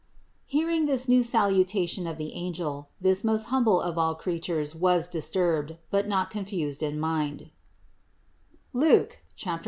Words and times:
Hearing 0.47 0.87
this 0.87 1.07
new 1.07 1.21
sal 1.21 1.51
utation 1.51 2.09
of 2.09 2.17
the 2.17 2.33
angel, 2.33 2.89
this 2.99 3.23
most 3.23 3.49
humble 3.53 3.79
of 3.79 3.99
all 3.99 4.15
creatures 4.15 4.73
was 4.73 5.07
disturbed, 5.07 5.77
but 5.91 6.07
not 6.07 6.31
confused 6.31 6.81
in 6.81 6.99
mind 6.99 7.51
(Luke 8.73 9.19
1, 9.37 9.37
29). 9.37 9.59